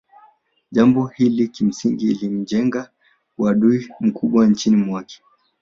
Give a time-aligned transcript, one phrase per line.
[0.71, 2.89] Jambo hili kimsingi ilimjengea
[3.37, 5.21] uadui mkubwa nchini mwake